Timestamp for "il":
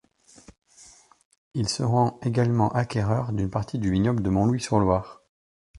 1.53-1.69